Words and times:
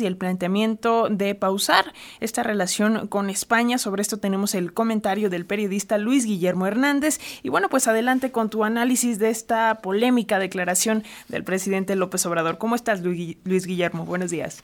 y 0.00 0.06
el 0.06 0.16
planteamiento 0.16 1.08
de 1.10 1.34
pausar 1.34 1.92
esta 2.20 2.44
relación 2.44 3.08
con 3.08 3.30
España. 3.30 3.78
Sobre 3.78 4.00
esto 4.00 4.18
tenemos 4.18 4.54
el 4.54 4.72
comentario 4.72 5.28
del 5.28 5.44
periodista 5.44 5.98
Luis 5.98 6.24
Guillermo 6.24 6.68
Hernández. 6.68 7.18
Y 7.42 7.48
bueno, 7.48 7.68
pues 7.68 7.88
adelante 7.88 8.30
con 8.30 8.48
tu 8.48 8.62
análisis 8.62 9.18
de 9.18 9.30
esta 9.30 9.80
polémica 9.82 10.38
declaración 10.38 11.02
del 11.26 11.42
presidente 11.42 11.96
López 11.96 12.24
Obrador. 12.26 12.58
¿Cómo 12.58 12.76
estás, 12.76 13.02
Luis 13.02 13.66
Guillermo? 13.66 14.04
Buenos 14.04 14.30
días. 14.30 14.62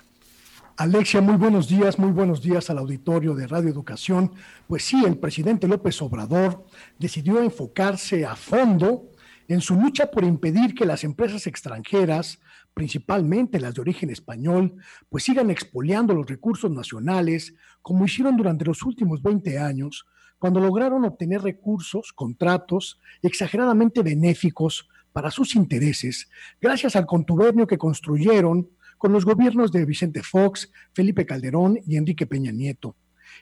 Alexia, 0.76 1.20
muy 1.20 1.34
buenos 1.34 1.68
días, 1.68 1.98
muy 1.98 2.12
buenos 2.12 2.40
días 2.40 2.70
al 2.70 2.78
auditorio 2.78 3.34
de 3.34 3.48
Radio 3.48 3.70
Educación. 3.70 4.30
Pues 4.68 4.84
sí, 4.84 5.02
el 5.04 5.16
presidente 5.16 5.66
López 5.66 6.00
Obrador 6.00 6.64
decidió 7.00 7.42
enfocarse 7.42 8.24
a 8.24 8.36
fondo 8.36 9.08
en 9.48 9.60
su 9.60 9.74
lucha 9.74 10.10
por 10.10 10.24
impedir 10.24 10.74
que 10.74 10.86
las 10.86 11.04
empresas 11.04 11.46
extranjeras 11.46 12.38
principalmente 12.74 13.60
las 13.60 13.74
de 13.74 13.80
origen 13.80 14.10
español, 14.10 14.74
pues 15.08 15.24
sigan 15.24 15.50
expoliando 15.50 16.12
los 16.12 16.26
recursos 16.26 16.70
nacionales, 16.70 17.54
como 17.80 18.04
hicieron 18.04 18.36
durante 18.36 18.64
los 18.64 18.82
últimos 18.82 19.22
20 19.22 19.58
años, 19.58 20.04
cuando 20.38 20.60
lograron 20.60 21.04
obtener 21.04 21.40
recursos, 21.40 22.12
contratos 22.12 23.00
exageradamente 23.22 24.02
benéficos 24.02 24.88
para 25.12 25.30
sus 25.30 25.54
intereses, 25.54 26.28
gracias 26.60 26.96
al 26.96 27.06
contubernio 27.06 27.66
que 27.66 27.78
construyeron 27.78 28.68
con 28.98 29.12
los 29.12 29.24
gobiernos 29.24 29.70
de 29.70 29.84
Vicente 29.84 30.22
Fox, 30.22 30.72
Felipe 30.92 31.24
Calderón 31.24 31.78
y 31.86 31.96
Enrique 31.96 32.26
Peña 32.26 32.50
Nieto. 32.50 32.96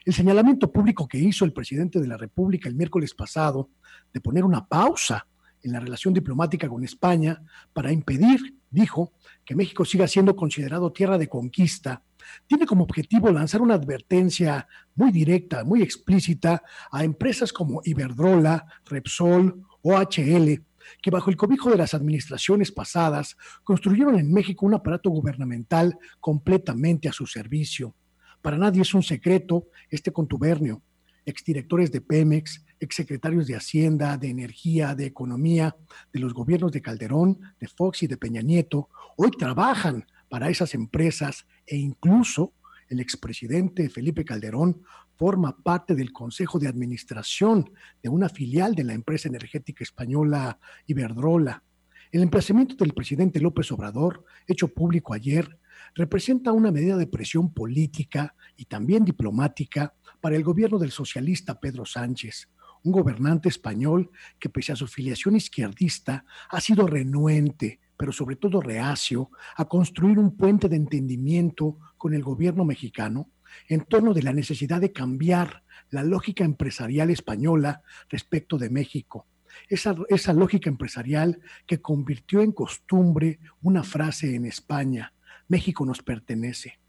El 0.05 0.13
señalamiento 0.13 0.71
público 0.71 1.07
que 1.07 1.17
hizo 1.17 1.45
el 1.45 1.53
presidente 1.53 1.99
de 1.99 2.07
la 2.07 2.17
República 2.17 2.69
el 2.69 2.75
miércoles 2.75 3.13
pasado 3.13 3.69
de 4.13 4.21
poner 4.21 4.43
una 4.43 4.65
pausa 4.67 5.25
en 5.63 5.71
la 5.71 5.79
relación 5.79 6.13
diplomática 6.13 6.67
con 6.67 6.83
España 6.83 7.41
para 7.71 7.91
impedir, 7.91 8.57
dijo, 8.69 9.13
que 9.45 9.55
México 9.55 9.85
siga 9.85 10.07
siendo 10.07 10.35
considerado 10.35 10.91
tierra 10.91 11.17
de 11.17 11.29
conquista, 11.29 12.03
tiene 12.47 12.65
como 12.65 12.83
objetivo 12.83 13.31
lanzar 13.31 13.61
una 13.61 13.75
advertencia 13.75 14.67
muy 14.95 15.11
directa, 15.11 15.63
muy 15.63 15.81
explícita 15.81 16.63
a 16.91 17.03
empresas 17.03 17.51
como 17.51 17.81
Iberdrola, 17.83 18.65
Repsol, 18.85 19.65
OHL, 19.81 20.63
que 21.01 21.11
bajo 21.11 21.29
el 21.29 21.37
cobijo 21.37 21.69
de 21.69 21.77
las 21.77 21.93
administraciones 21.93 22.71
pasadas 22.71 23.37
construyeron 23.63 24.19
en 24.19 24.31
México 24.31 24.65
un 24.65 24.73
aparato 24.73 25.09
gubernamental 25.09 25.97
completamente 26.19 27.07
a 27.07 27.13
su 27.13 27.25
servicio. 27.25 27.95
Para 28.41 28.57
nadie 28.57 28.81
es 28.81 28.93
un 28.93 29.03
secreto 29.03 29.67
este 29.89 30.11
contubernio. 30.11 30.81
Exdirectores 31.25 31.89
de 31.91 32.01
Pemex, 32.01 32.65
exsecretarios 32.83 33.47
de 33.47 33.55
Hacienda, 33.55 34.17
de 34.17 34.29
Energía, 34.29 34.95
de 34.95 35.05
Economía, 35.05 35.75
de 36.11 36.19
los 36.19 36.33
gobiernos 36.33 36.71
de 36.71 36.81
Calderón, 36.81 37.39
de 37.59 37.67
Fox 37.67 38.03
y 38.03 38.07
de 38.07 38.17
Peña 38.17 38.41
Nieto, 38.41 38.89
hoy 39.15 39.31
trabajan 39.31 40.05
para 40.29 40.49
esas 40.49 40.73
empresas 40.73 41.45
e 41.65 41.77
incluso 41.77 42.53
el 42.89 42.99
expresidente 42.99 43.89
Felipe 43.89 44.25
Calderón 44.25 44.83
forma 45.17 45.55
parte 45.57 45.95
del 45.95 46.11
Consejo 46.11 46.59
de 46.59 46.67
Administración 46.67 47.71
de 48.01 48.09
una 48.09 48.29
filial 48.29 48.75
de 48.75 48.83
la 48.83 48.93
empresa 48.93 49.29
energética 49.29 49.83
española 49.83 50.59
Iberdrola. 50.87 51.63
El 52.11 52.21
emplazamiento 52.21 52.75
del 52.75 52.93
presidente 52.93 53.39
López 53.39 53.71
Obrador, 53.71 54.25
hecho 54.47 54.67
público 54.67 55.13
ayer, 55.13 55.57
representa 55.95 56.51
una 56.51 56.71
medida 56.71 56.97
de 56.97 57.07
presión 57.07 57.53
política 57.53 58.35
y 58.57 58.65
también 58.65 59.05
diplomática 59.05 59.93
para 60.21 60.35
el 60.35 60.43
gobierno 60.43 60.79
del 60.79 60.91
socialista 60.91 61.59
Pedro 61.59 61.85
Sánchez, 61.85 62.49
un 62.83 62.91
gobernante 62.91 63.49
español 63.49 64.11
que 64.39 64.49
pese 64.49 64.73
a 64.73 64.75
su 64.75 64.87
filiación 64.87 65.35
izquierdista 65.35 66.25
ha 66.49 66.61
sido 66.61 66.85
renuente, 66.85 67.79
pero 67.97 68.11
sobre 68.11 68.35
todo 68.35 68.61
reacio, 68.61 69.29
a 69.55 69.65
construir 69.65 70.19
un 70.19 70.35
puente 70.35 70.67
de 70.67 70.75
entendimiento 70.75 71.77
con 71.97 72.13
el 72.13 72.23
gobierno 72.23 72.65
mexicano 72.65 73.29
en 73.67 73.81
torno 73.81 74.13
de 74.13 74.23
la 74.23 74.33
necesidad 74.33 74.81
de 74.81 74.91
cambiar 74.91 75.63
la 75.89 76.03
lógica 76.03 76.43
empresarial 76.43 77.09
española 77.09 77.83
respecto 78.09 78.57
de 78.57 78.69
México. 78.69 79.27
Esa, 79.69 79.95
esa 80.09 80.33
lógica 80.33 80.69
empresarial 80.69 81.39
que 81.67 81.79
convirtió 81.79 82.41
en 82.41 82.51
costumbre 82.51 83.39
una 83.61 83.83
frase 83.83 84.35
en 84.35 84.45
España, 84.45 85.13
México 85.47 85.85
nos 85.85 86.01
pertenece. 86.01 86.79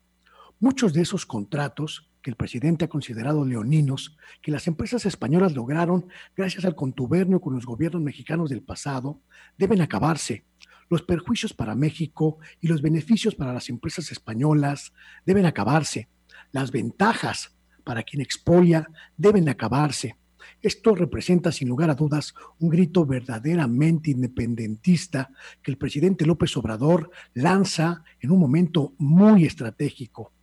Muchos 0.59 0.95
de 0.95 1.03
esos 1.03 1.27
contratos 1.27 2.09
que 2.25 2.31
el 2.31 2.37
presidente 2.37 2.87
ha 2.87 2.89
considerado 2.89 3.45
leoninos, 3.45 4.17
que 4.41 4.51
las 4.51 4.67
empresas 4.67 5.05
españolas 5.05 5.55
lograron 5.55 6.07
gracias 6.35 6.65
al 6.65 6.75
contubernio 6.75 7.39
con 7.39 7.55
los 7.55 7.67
gobiernos 7.67 8.01
mexicanos 8.01 8.49
del 8.49 8.63
pasado, 8.63 9.21
deben 9.59 9.83
acabarse. 9.83 10.43
Los 10.89 11.03
perjuicios 11.03 11.53
para 11.53 11.75
México 11.75 12.39
y 12.63 12.69
los 12.69 12.81
beneficios 12.81 13.35
para 13.35 13.53
las 13.53 13.69
empresas 13.69 14.11
españolas 14.11 14.95
deben 15.27 15.45
acabarse. 15.45 16.09
Las 16.51 16.73
ventajas 16.73 17.55
para 17.85 18.03
quien 18.03 18.23
expolia 18.23 18.89
deben 19.19 19.47
acabarse. 19.51 20.17
Esto 20.63 20.95
representa, 20.95 21.53
sin 21.53 21.69
lugar 21.69 21.91
a 21.91 21.95
dudas, 21.95 22.35
un 22.59 22.71
grito 22.71 23.05
verdaderamente 23.05 24.13
independentista 24.13 25.31
que 25.63 25.71
el 25.71 25.77
presidente 25.77 26.25
López 26.25 26.57
Obrador 26.57 27.11
lanza 27.35 28.03
en 28.19 28.31
un 28.31 28.39
momento 28.39 28.95
muy 28.97 29.45
estratégico 29.45 30.34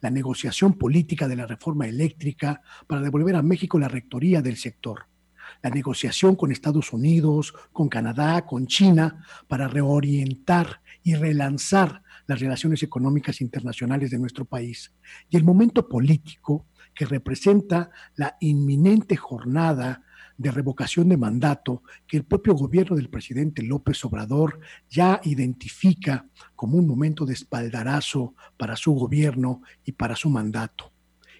la 0.00 0.10
negociación 0.10 0.74
política 0.74 1.28
de 1.28 1.36
la 1.36 1.46
reforma 1.46 1.86
eléctrica 1.86 2.62
para 2.86 3.00
devolver 3.00 3.36
a 3.36 3.42
México 3.42 3.78
la 3.78 3.88
rectoría 3.88 4.42
del 4.42 4.56
sector, 4.56 5.06
la 5.62 5.70
negociación 5.70 6.36
con 6.36 6.52
Estados 6.52 6.92
Unidos, 6.92 7.54
con 7.72 7.88
Canadá, 7.88 8.44
con 8.46 8.66
China, 8.66 9.24
para 9.48 9.68
reorientar 9.68 10.80
y 11.02 11.14
relanzar 11.14 12.02
las 12.26 12.40
relaciones 12.40 12.82
económicas 12.82 13.40
internacionales 13.40 14.10
de 14.10 14.18
nuestro 14.18 14.44
país, 14.44 14.94
y 15.30 15.36
el 15.36 15.44
momento 15.44 15.88
político 15.88 16.66
que 16.94 17.06
representa 17.06 17.90
la 18.16 18.36
inminente 18.40 19.16
jornada 19.16 20.02
de 20.38 20.52
revocación 20.52 21.08
de 21.08 21.16
mandato 21.16 21.82
que 22.06 22.16
el 22.16 22.24
propio 22.24 22.54
gobierno 22.54 22.96
del 22.96 23.10
presidente 23.10 23.62
López 23.62 24.02
Obrador 24.04 24.60
ya 24.88 25.20
identifica 25.24 26.26
como 26.54 26.78
un 26.78 26.86
momento 26.86 27.26
de 27.26 27.34
espaldarazo 27.34 28.34
para 28.56 28.76
su 28.76 28.92
gobierno 28.92 29.62
y 29.84 29.92
para 29.92 30.16
su 30.16 30.30
mandato. 30.30 30.92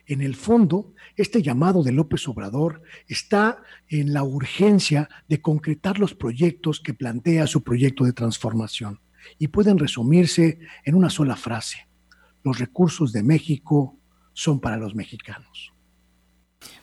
En 0.04 0.20
el 0.20 0.34
fondo, 0.34 0.94
este 1.16 1.42
llamado 1.42 1.82
de 1.82 1.92
López 1.92 2.26
Obrador 2.28 2.82
está 3.06 3.62
en 3.88 4.12
la 4.12 4.24
urgencia 4.24 5.08
de 5.28 5.40
concretar 5.40 5.98
los 5.98 6.14
proyectos 6.14 6.80
que 6.80 6.94
plantea 6.94 7.46
su 7.46 7.62
proyecto 7.62 8.04
de 8.04 8.14
transformación 8.14 9.00
y 9.38 9.48
pueden 9.48 9.78
resumirse 9.78 10.58
en 10.84 10.94
una 10.94 11.10
sola 11.10 11.36
frase. 11.36 11.88
Los 12.42 12.58
recursos 12.58 13.12
de 13.12 13.22
México 13.22 13.98
son 14.32 14.60
para 14.60 14.76
los 14.76 14.94
mexicanos. 14.94 15.74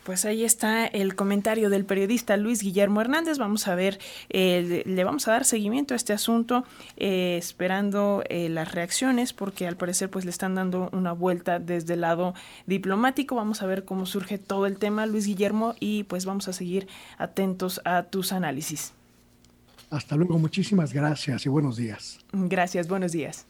Pues 0.04 0.24
ahí 0.26 0.44
está 0.44 0.86
el 0.86 1.16
comentario 1.16 1.70
del 1.70 1.86
periodista 1.86 2.38
Luis 2.38 2.62
Guillermo 2.62 3.02
Hernández. 3.02 3.38
Vamos 3.38 3.68
a 3.68 3.76
ver, 3.76 4.00
eh, 4.30 4.84
le 4.86 5.04
vamos 5.04 5.28
a 5.28 5.32
dar 5.32 5.46
seguimiento 5.46 5.94
a 5.94 5.98
este 5.98 6.14
asunto, 6.14 6.64
eh, 6.98 7.38
esperando 7.38 8.24
eh, 8.30 8.50
las 8.50 8.74
reacciones, 8.74 9.34
porque 9.34 9.68
al 9.68 9.78
parecer 9.78 10.10
pues 10.10 10.24
le 10.26 10.32
están 10.32 10.56
dando 10.56 10.90
una 10.92 11.12
vuelta 11.12 11.60
desde 11.60 11.96
el 11.96 12.02
lado 12.02 12.36
diplomático. 12.68 13.36
Vamos 13.36 13.62
a 13.62 13.66
ver 13.66 13.84
cómo 13.84 14.06
surge 14.06 14.38
todo 14.38 14.66
el 14.66 14.78
tema, 14.78 15.06
Luis 15.06 15.26
Guillermo, 15.26 15.76
y 15.80 16.04
pues 16.04 16.26
vamos 16.26 16.48
a 16.48 16.54
seguir 16.54 16.88
atentos 17.18 17.82
a 17.84 18.04
tus 18.04 18.32
análisis. 18.32 18.94
Hasta 19.90 20.16
luego, 20.16 20.38
muchísimas 20.40 20.94
gracias 20.94 21.46
y 21.46 21.50
buenos 21.50 21.78
días. 21.78 22.20
Gracias, 22.32 22.88
buenos 22.88 23.12
días. 23.12 23.46